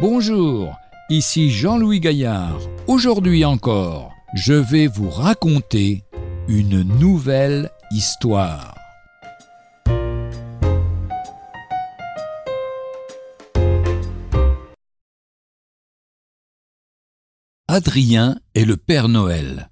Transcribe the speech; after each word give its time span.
Bonjour, 0.00 0.78
ici 1.10 1.50
Jean-Louis 1.50 2.00
Gaillard. 2.00 2.58
Aujourd'hui 2.86 3.44
encore, 3.44 4.14
je 4.32 4.54
vais 4.54 4.86
vous 4.86 5.10
raconter 5.10 6.04
une 6.48 6.80
nouvelle 6.80 7.70
histoire. 7.90 8.74
Adrien 17.68 18.40
et 18.54 18.64
le 18.64 18.78
Père 18.78 19.10
Noël. 19.10 19.68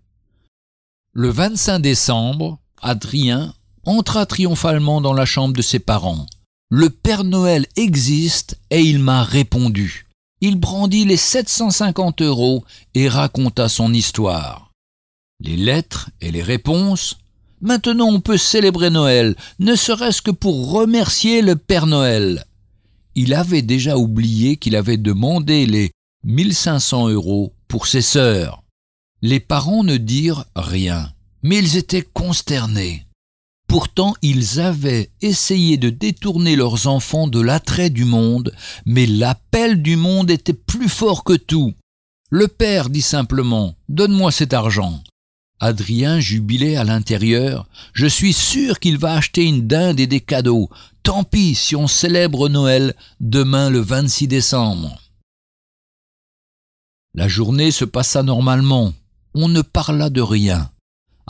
Le 1.15 1.30
25 1.30 1.79
décembre, 1.79 2.59
Adrien 2.82 3.54
entra 3.87 4.26
triomphalement 4.26 5.01
dans 5.01 5.15
la 5.15 5.24
chambre 5.24 5.56
de 5.56 5.62
ses 5.62 5.79
parents. 5.79 6.26
Le 6.68 6.90
Père 6.90 7.24
Noël 7.24 7.65
existe 7.76 8.60
et 8.68 8.82
il 8.82 8.98
m'a 8.98 9.23
répondu. 9.23 10.04
Il 10.41 10.56
brandit 10.56 11.05
les 11.05 11.16
750 11.16 12.23
euros 12.23 12.65
et 12.95 13.09
raconta 13.09 13.69
son 13.69 13.92
histoire. 13.92 14.73
Les 15.41 15.56
lettres 15.56 16.10
et 16.20 16.30
les 16.30 16.42
réponses. 16.42 17.19
Maintenant 17.60 18.06
on 18.06 18.20
peut 18.20 18.38
célébrer 18.38 18.91
Noël, 18.91 19.34
ne 19.59 19.74
serait-ce 19.74 20.23
que 20.23 20.30
pour 20.30 20.70
remercier 20.70 21.43
le 21.43 21.56
Père 21.56 21.87
Noël. 21.87 22.45
Il 23.16 23.34
avait 23.34 23.62
déjà 23.62 23.96
oublié 23.96 24.56
qu'il 24.56 24.77
avait 24.77 24.96
demandé 24.96 25.66
les 25.66 25.91
1500 26.23 27.09
euros 27.09 27.52
pour 27.66 27.88
ses 27.88 28.02
sœurs. 28.02 28.62
Les 29.23 29.40
parents 29.40 29.82
ne 29.82 29.96
dirent 29.96 30.45
rien, 30.55 31.12
mais 31.43 31.59
ils 31.59 31.77
étaient 31.77 32.07
consternés. 32.12 33.07
Pourtant 33.69 34.15
ils 34.23 34.61
avaient 34.61 35.11
essayé 35.21 35.77
de 35.77 35.91
détourner 35.91 36.57
leurs 36.57 36.87
enfants 36.87 37.29
de 37.29 37.41
l'attrait 37.41 37.91
du 37.91 38.07
monde, 38.07 38.52
mais 38.87 39.07
l'appel 39.07 39.83
du 39.83 39.97
monde 39.97 40.30
était 40.30 40.55
plus 40.55 40.88
fort 40.88 41.23
que 41.23 41.35
tout. 41.35 41.74
Le 42.30 42.49
père 42.49 42.89
dit 42.89 43.02
simplement 43.02 43.74
Donne-moi 43.91 44.33
cet 44.33 44.55
argent. 44.55 45.02
Adrien 45.61 46.19
jubilait 46.19 46.77
à 46.77 46.85
l'intérieur. 46.85 47.69
Je 47.93 48.07
suis 48.07 48.33
sûr 48.33 48.80
qu'il 48.80 48.96
va 48.96 49.15
acheter 49.15 49.45
une 49.45 49.66
dinde 49.66 50.01
et 50.01 50.07
des 50.07 50.21
cadeaux. 50.21 50.71
Tant 51.02 51.24
pis 51.24 51.55
si 51.55 51.77
on 51.77 51.89
célèbre 51.89 52.49
Noël 52.49 52.95
demain 53.21 53.69
le 53.69 53.80
26 53.80 54.29
décembre. 54.29 54.99
La 57.15 57.29
journée 57.29 57.71
se 57.71 57.85
passa 57.85 58.23
normalement. 58.23 58.95
On 59.35 59.49
ne 59.49 59.61
parla 59.63 60.09
de 60.09 60.21
rien. 60.21 60.71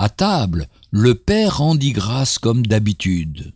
À 0.00 0.08
table, 0.08 0.68
le 0.92 1.16
père 1.16 1.58
rendit 1.58 1.91
grâce 1.91 2.38
comme 2.38 2.64
d'habitude. 2.64 3.52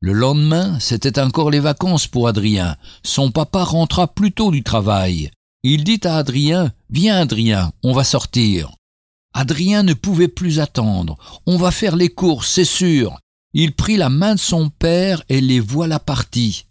Le 0.00 0.12
lendemain, 0.12 0.78
c'était 0.80 1.18
encore 1.18 1.50
les 1.50 1.60
vacances 1.60 2.06
pour 2.06 2.28
Adrien. 2.28 2.76
Son 3.02 3.30
papa 3.30 3.64
rentra 3.64 4.06
plus 4.06 4.32
tôt 4.32 4.50
du 4.50 4.62
travail. 4.62 5.30
Il 5.62 5.82
dit 5.82 6.00
à 6.04 6.18
Adrien 6.18 6.74
Viens, 6.90 7.16
Adrien, 7.16 7.72
on 7.82 7.94
va 7.94 8.04
sortir. 8.04 8.70
Adrien 9.32 9.82
ne 9.82 9.94
pouvait 9.94 10.28
plus 10.28 10.60
attendre. 10.60 11.16
On 11.46 11.56
va 11.56 11.70
faire 11.70 11.96
les 11.96 12.10
courses, 12.10 12.50
c'est 12.50 12.66
sûr. 12.66 13.18
Il 13.54 13.74
prit 13.74 13.96
la 13.96 14.10
main 14.10 14.34
de 14.34 14.40
son 14.40 14.68
père 14.68 15.22
et 15.30 15.40
les 15.40 15.60
voilà 15.60 15.98
partis. 15.98 16.66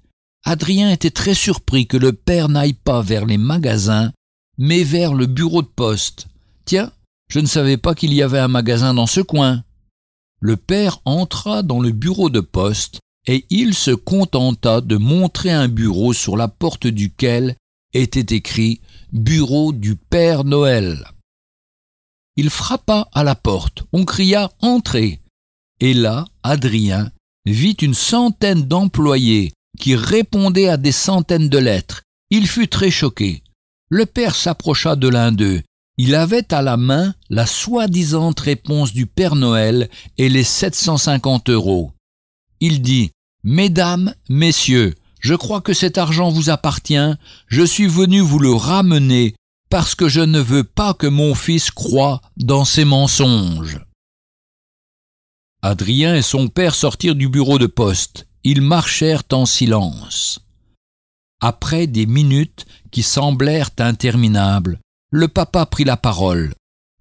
Adrien 0.45 0.91
était 0.91 1.09
très 1.09 1.33
surpris 1.33 1.87
que 1.87 1.97
le 1.97 2.13
père 2.13 2.49
n'aille 2.49 2.73
pas 2.73 3.01
vers 3.01 3.25
les 3.25 3.39
magasins, 3.39 4.11
mais 4.59 4.83
vers 4.83 5.15
le 5.15 5.25
bureau 5.25 5.63
de 5.63 5.67
poste. 5.67 6.27
Tiens, 6.65 6.91
je 7.31 7.39
ne 7.39 7.45
savais 7.45 7.77
pas 7.77 7.95
qu'il 7.95 8.13
y 8.13 8.21
avait 8.21 8.39
un 8.39 8.49
magasin 8.49 8.93
dans 8.93 9.07
ce 9.07 9.21
coin. 9.21 9.63
Le 10.41 10.57
père 10.57 10.99
entra 11.05 11.63
dans 11.63 11.79
le 11.79 11.91
bureau 11.91 12.29
de 12.29 12.41
poste 12.41 12.99
et 13.25 13.45
il 13.49 13.73
se 13.73 13.91
contenta 13.91 14.81
de 14.81 14.97
montrer 14.97 15.49
un 15.49 15.69
bureau 15.69 16.11
sur 16.11 16.35
la 16.35 16.49
porte 16.49 16.87
duquel 16.87 17.55
était 17.93 18.35
écrit 18.35 18.81
Bureau 19.13 19.71
du 19.71 19.95
Père 19.95 20.43
Noël. 20.43 21.05
Il 22.35 22.49
frappa 22.49 23.07
à 23.13 23.23
la 23.23 23.35
porte, 23.35 23.83
on 23.93 24.03
cria 24.03 24.51
Entrez. 24.59 25.21
Et 25.79 25.93
là, 25.93 26.25
Adrien 26.43 27.11
vit 27.45 27.77
une 27.81 27.93
centaine 27.93 28.63
d'employés 28.63 29.53
qui 29.79 29.95
répondaient 29.95 30.67
à 30.67 30.75
des 30.75 30.91
centaines 30.91 31.47
de 31.47 31.57
lettres. 31.57 32.01
Il 32.29 32.45
fut 32.45 32.67
très 32.67 32.91
choqué. 32.91 33.41
Le 33.89 34.05
père 34.05 34.35
s'approcha 34.35 34.97
de 34.97 35.07
l'un 35.07 35.31
d'eux 35.31 35.61
il 36.03 36.15
avait 36.15 36.51
à 36.51 36.63
la 36.63 36.77
main 36.77 37.13
la 37.29 37.45
soi-disante 37.45 38.39
réponse 38.39 38.91
du 38.91 39.05
Père 39.05 39.35
Noël 39.35 39.87
et 40.17 40.29
les 40.29 40.43
750 40.43 41.51
euros. 41.51 41.91
Il 42.59 42.81
dit 42.81 43.11
Mesdames, 43.43 44.15
Messieurs, 44.27 44.95
je 45.19 45.35
crois 45.35 45.61
que 45.61 45.73
cet 45.73 45.99
argent 45.99 46.31
vous 46.31 46.49
appartient, 46.49 47.13
je 47.45 47.61
suis 47.61 47.85
venu 47.85 48.19
vous 48.19 48.39
le 48.39 48.51
ramener 48.51 49.35
parce 49.69 49.93
que 49.93 50.09
je 50.09 50.21
ne 50.21 50.39
veux 50.39 50.63
pas 50.63 50.95
que 50.95 51.05
mon 51.05 51.35
fils 51.35 51.69
croie 51.69 52.21
dans 52.35 52.65
ses 52.65 52.83
mensonges. 52.83 53.79
Adrien 55.61 56.15
et 56.15 56.23
son 56.23 56.47
père 56.47 56.73
sortirent 56.73 57.13
du 57.13 57.29
bureau 57.29 57.59
de 57.59 57.67
poste. 57.67 58.27
Ils 58.43 58.61
marchèrent 58.61 59.21
en 59.33 59.45
silence. 59.45 60.39
Après 61.41 61.85
des 61.85 62.07
minutes 62.07 62.65
qui 62.89 63.03
semblèrent 63.03 63.69
interminables, 63.77 64.79
le 65.11 65.27
papa 65.27 65.65
prit 65.65 65.83
la 65.83 65.97
parole. 65.97 66.53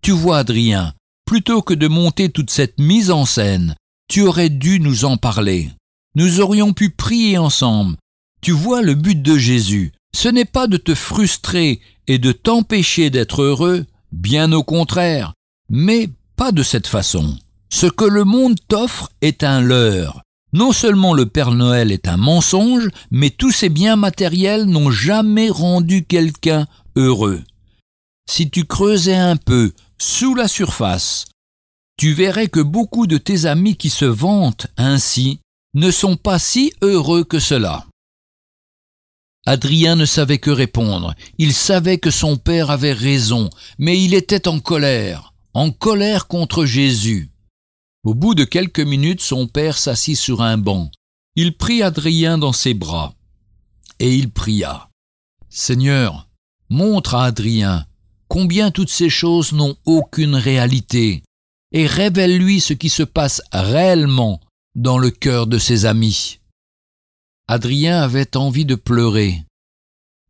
Tu 0.03 0.11
vois, 0.11 0.39
Adrien, 0.39 0.95
plutôt 1.25 1.63
que 1.63 1.75
de 1.75 1.87
monter 1.87 2.29
toute 2.29 2.51
cette 2.51 2.81
mise 2.81 3.13
en 3.13 3.25
scène, 3.25 3.77
tu 4.09 4.23
aurais 4.23 4.49
dû 4.49 4.81
nous 4.81 5.05
en 5.05 5.17
parler. 5.17 5.71
Nous 6.17 6.41
aurions 6.41 6.73
pu 6.73 6.91
prier 6.91 7.39
ensemble. 7.39 7.97
Tu 8.43 8.51
vois 8.51 8.83
le 8.83 8.95
but 8.95 9.23
de 9.23 9.39
Jésus. 9.39 9.93
Ce 10.13 10.29
n'est 10.29 10.45
pas 10.45 10.67
de 10.67 10.77
te 10.77 10.97
frustrer 10.97 11.81
et 12.09 12.19
de 12.19 12.33
t'empêcher 12.33 13.11
d'être 13.11 13.43
heureux, 13.43 13.87
bien 14.11 14.51
au 14.51 14.65
contraire, 14.65 15.33
mais 15.69 16.11
pas 16.35 16.51
de 16.51 16.65
cette 16.65 16.89
façon. 16.89 17.39
Ce 17.69 17.87
que 17.87 18.05
le 18.05 18.25
monde 18.25 18.59
t'offre 18.67 19.11
est 19.21 19.45
un 19.45 19.61
leurre. 19.61 20.23
Non 20.53 20.73
seulement 20.73 21.15
le 21.15 21.27
Père 21.27 21.53
Noël 21.53 21.93
est 21.93 22.09
un 22.09 22.17
mensonge, 22.17 22.89
mais 23.13 23.31
tous 23.31 23.53
ces 23.53 23.69
biens 23.69 23.95
matériels 23.95 24.65
n'ont 24.65 24.91
jamais 24.91 25.49
rendu 25.49 26.05
quelqu'un 26.05 26.67
heureux 26.97 27.45
si 28.31 28.49
tu 28.49 28.65
creusais 28.65 29.17
un 29.17 29.37
peu 29.37 29.73
sous 29.99 30.37
la 30.37 30.47
surface, 30.47 31.27
tu 31.97 32.15
verrais 32.15 32.47
que 32.47 32.61
beaucoup 32.61 33.09
de 33.09 33.19
tes 33.19 33.45
amis 33.45 33.77
qui 33.77 33.91
se 33.91 34.05
vantent 34.05 34.69
ainsi 34.77 35.41
ne 35.75 35.91
sont 35.91 36.17
pas 36.17 36.39
si 36.39 36.73
heureux 36.81 37.25
que 37.25 37.41
cela. 37.41 37.87
Adrien 39.47 39.97
ne 39.97 40.05
savait 40.05 40.39
que 40.39 40.51
répondre. 40.51 41.15
Il 41.39 41.53
savait 41.53 41.99
que 41.99 42.13
son 42.13 42.37
père 42.37 42.71
avait 42.71 42.93
raison, 42.93 43.51
mais 43.79 44.01
il 44.01 44.15
était 44.15 44.47
en 44.47 44.61
colère, 44.61 45.35
en 45.53 45.73
colère 45.73 46.29
contre 46.29 46.65
Jésus. 46.65 47.33
Au 48.05 48.15
bout 48.15 48.37
de 48.37 48.45
quelques 48.45 48.79
minutes, 48.79 49.23
son 49.23 49.49
père 49.49 49.77
s'assit 49.77 50.17
sur 50.17 50.41
un 50.41 50.57
banc. 50.57 50.91
Il 51.35 51.57
prit 51.57 51.83
Adrien 51.83 52.39
dans 52.39 52.53
ses 52.53 52.75
bras, 52.75 53.13
et 53.99 54.15
il 54.15 54.31
pria. 54.31 54.89
Seigneur, 55.49 56.29
montre 56.69 57.17
à 57.17 57.25
Adrien 57.25 57.87
combien 58.31 58.71
toutes 58.71 58.91
ces 58.91 59.11
choses 59.11 59.53
n'ont 59.53 59.77
aucune 59.85 60.37
réalité, 60.37 61.25
et 61.73 61.87
révèle-lui 61.87 62.61
ce 62.61 62.73
qui 62.73 62.89
se 62.89 63.03
passe 63.03 63.43
réellement 63.53 64.41
dans 64.77 64.99
le 64.99 65.11
cœur 65.11 65.49
de 65.49 65.59
ses 65.59 65.85
amis. 65.85 66.39
Adrien 67.49 68.01
avait 68.01 68.37
envie 68.37 68.65
de 68.65 68.77
pleurer. 68.77 69.43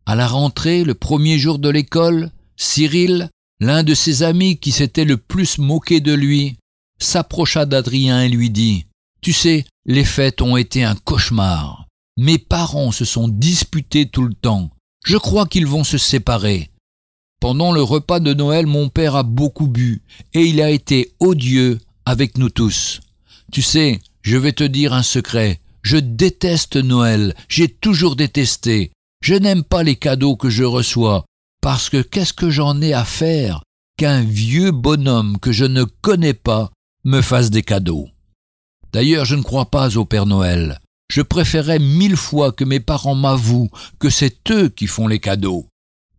À 0.07 0.15
la 0.15 0.27
rentrée, 0.27 0.83
le 0.83 0.95
premier 0.95 1.39
jour 1.39 1.59
de 1.59 1.69
l'école, 1.69 2.31
Cyril, 2.57 3.29
l'un 3.61 3.83
de 3.83 3.93
ses 3.93 4.23
amis 4.23 4.57
qui 4.57 4.73
s'était 4.73 5.05
le 5.05 5.19
plus 5.19 5.59
moqué 5.59 6.01
de 6.01 6.15
lui, 6.15 6.57
s'approcha 6.99 7.67
d'Adrien 7.67 8.23
et 8.23 8.31
lui 8.31 8.49
dit 8.49 8.87
Tu 9.21 9.35
sais, 9.35 9.67
les 9.85 10.07
fêtes 10.07 10.41
ont 10.41 10.57
été 10.57 10.85
un 10.85 10.95
cauchemar. 10.95 11.87
Mes 12.17 12.39
parents 12.39 12.93
se 12.93 13.05
sont 13.05 13.29
disputés 13.29 14.09
tout 14.09 14.25
le 14.25 14.35
temps. 14.35 14.71
Je 15.05 15.19
crois 15.19 15.47
qu'ils 15.47 15.67
vont 15.67 15.85
se 15.85 15.99
séparer. 15.99 16.70
Pendant 17.41 17.73
le 17.73 17.83
repas 17.83 18.21
de 18.21 18.35
Noël, 18.35 18.67
mon 18.67 18.91
père 18.91 19.17
a 19.17 19.23
beaucoup 19.23 19.67
bu, 19.67 20.03
et 20.35 20.45
il 20.45 20.61
a 20.61 20.71
été 20.71 21.15
odieux 21.21 21.79
avec 22.05 22.37
nous 22.37 22.51
tous. 22.51 23.01
Tu 23.51 23.63
sais, 23.63 23.99
je 24.21 24.37
vais 24.37 24.53
te 24.53 24.65
dire 24.65 24.93
un 24.93 25.03
secret. 25.03 25.59
Je 25.83 25.97
déteste 25.97 26.77
Noël, 26.77 27.35
j'ai 27.49 27.69
toujours 27.69 28.15
détesté. 28.15 28.93
Je 29.23 29.35
n'aime 29.35 29.65
pas 29.65 29.83
les 29.83 29.97
cadeaux 29.97 30.37
que 30.37 30.51
je 30.51 30.65
reçois, 30.65 31.25
parce 31.63 31.89
que 31.89 32.03
qu'est-ce 32.03 32.35
que 32.35 32.51
j'en 32.51 32.83
ai 32.83 32.93
à 32.93 33.07
faire 33.07 33.63
qu'un 33.97 34.21
vieux 34.21 34.71
bonhomme 34.71 35.39
que 35.39 35.53
je 35.53 35.65
ne 35.65 35.85
connais 35.85 36.35
pas 36.35 36.71
me 37.05 37.23
fasse 37.23 37.49
des 37.49 37.63
cadeaux? 37.63 38.09
D'ailleurs, 38.93 39.25
je 39.25 39.37
ne 39.37 39.43
crois 39.43 39.71
pas 39.71 39.97
au 39.97 40.05
Père 40.05 40.27
Noël. 40.27 40.79
Je 41.11 41.23
préférais 41.23 41.79
mille 41.79 42.17
fois 42.17 42.53
que 42.53 42.65
mes 42.65 42.81
parents 42.81 43.15
m'avouent 43.15 43.71
que 43.99 44.11
c'est 44.11 44.51
eux 44.51 44.69
qui 44.69 44.87
font 44.87 45.09
les 45.09 45.21
cadeaux. 45.21 45.70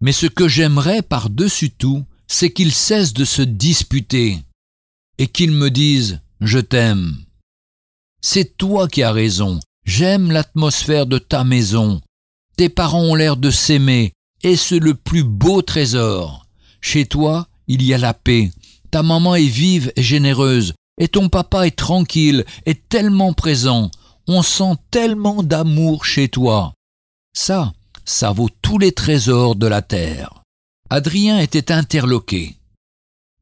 Mais 0.02 0.12
ce 0.12 0.26
que 0.26 0.48
j'aimerais 0.48 1.02
par-dessus 1.02 1.72
tout, 1.72 2.04
c'est 2.28 2.52
qu'ils 2.52 2.74
cessent 2.74 3.14
de 3.14 3.26
se 3.26 3.42
disputer 3.42 4.40
et 5.18 5.28
qu'ils 5.28 5.52
me 5.52 5.70
disent⁇ 5.70 6.14
Je 6.42 6.60
t'aime⁇ 6.60 7.18
C'est 8.22 8.58
toi 8.58 8.88
qui 8.88 9.04
as 9.04 9.12
raison, 9.12 9.60
j'aime 9.86 10.32
l'atmosphère 10.32 11.06
de 11.06 11.18
ta 11.18 11.44
maison, 11.44 12.02
tes 12.58 12.70
parents 12.70 13.04
ont 13.04 13.16
l'air 13.16 13.38
de 13.38 13.50
s'aimer 13.52 14.14
est-ce 14.44 14.76
le 14.76 14.96
plus 14.96 15.24
beau 15.24 15.62
trésor. 15.62 16.48
Chez 16.82 17.06
toi, 17.06 17.48
il 17.68 17.84
y 17.84 17.94
a 17.94 17.98
la 18.00 18.14
paix. 18.14 18.52
Ta 18.90 19.04
maman 19.04 19.36
est 19.36 19.46
vive 19.46 19.92
et 19.96 20.02
généreuse, 20.02 20.74
et 21.00 21.08
ton 21.08 21.30
papa 21.30 21.68
est 21.68 21.78
tranquille 21.78 22.46
et 22.66 22.76
tellement 22.76 23.34
présent. 23.34 23.92
On 24.28 24.42
sent 24.42 24.74
tellement 24.90 25.44
d'amour 25.44 26.06
chez 26.06 26.28
toi. 26.28 26.74
Ça, 27.34 27.74
ça 28.06 28.32
vaut 28.32 28.50
tous 28.62 28.78
les 28.78 28.92
trésors 28.92 29.56
de 29.56 29.68
la 29.68 29.82
terre. 29.82 30.44
Adrien 30.90 31.40
était 31.40 31.72
interloqué. 31.72 32.56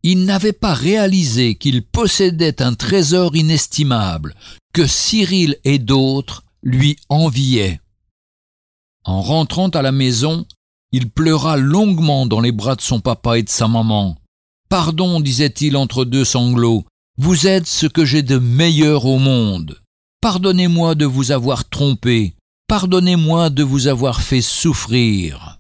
Il 0.04 0.26
n'avait 0.26 0.54
pas 0.54 0.74
réalisé 0.74 1.56
qu'il 1.56 1.84
possédait 1.84 2.62
un 2.62 2.74
trésor 2.74 3.36
inestimable, 3.36 4.36
que 4.74 4.88
Cyril 4.88 5.58
et 5.64 5.80
d'autres 5.80 6.44
lui 6.64 6.96
enviaient. 7.10 7.82
En 9.04 9.22
rentrant 9.22 9.70
à 9.70 9.82
la 9.82 9.92
maison, 9.92 10.46
il 10.92 11.10
pleura 11.10 11.58
longuement 11.58 12.26
dans 12.26 12.40
les 12.40 12.52
bras 12.52 12.76
de 12.76 12.82
son 12.82 13.00
papa 13.00 13.38
et 13.38 13.44
de 13.44 13.50
sa 13.50 13.68
maman. 13.68 14.18
Pardon, 14.70 15.20
disait-il 15.20 15.76
entre 15.76 16.06
deux 16.06 16.26
sanglots, 16.26 16.86
vous 17.18 17.48
êtes 17.48 17.68
ce 17.68 17.86
que 17.86 18.06
j'ai 18.06 18.22
de 18.22 18.38
meilleur 18.38 19.06
au 19.06 19.18
monde. 19.18 19.82
Pardonnez-moi 20.22 20.96
de 20.96 21.06
vous 21.06 21.32
avoir 21.32 21.68
trompé, 21.68 22.36
pardonnez-moi 22.70 23.50
de 23.50 23.64
vous 23.64 23.88
avoir 23.88 24.22
fait 24.22 24.44
souffrir. 24.44 25.60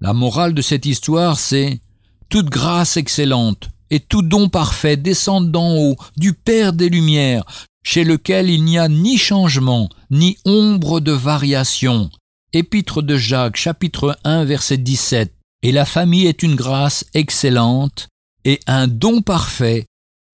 La 0.00 0.12
morale 0.12 0.52
de 0.52 0.62
cette 0.62 0.84
histoire, 0.84 1.38
c'est 1.38 1.80
toute 2.28 2.50
grâce 2.50 2.96
excellente 2.96 3.70
et 3.90 4.00
tout 4.00 4.22
don 4.22 4.48
parfait 4.48 4.96
descendent 4.96 5.52
d'en 5.52 5.76
haut, 5.76 5.96
du 6.16 6.32
Père 6.32 6.72
des 6.72 6.88
Lumières, 6.88 7.44
chez 7.84 8.02
lequel 8.02 8.50
il 8.50 8.64
n'y 8.64 8.78
a 8.78 8.88
ni 8.88 9.16
changement, 9.16 9.88
ni 10.10 10.36
ombre 10.44 10.98
de 10.98 11.12
variation. 11.12 12.10
Épître 12.52 13.00
de 13.00 13.16
Jacques, 13.16 13.56
chapitre 13.56 14.18
1, 14.24 14.44
verset 14.44 14.76
17. 14.76 15.32
Et 15.62 15.70
la 15.70 15.84
famille 15.84 16.26
est 16.26 16.42
une 16.42 16.56
grâce 16.56 17.04
excellente 17.14 18.08
et 18.44 18.58
un 18.66 18.88
don 18.88 19.22
parfait. 19.22 19.86